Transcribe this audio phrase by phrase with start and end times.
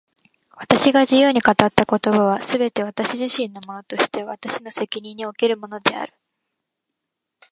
[0.55, 6.13] 私が自由に語った言葉は、すべて私自身のものとして私の責任におけるものである。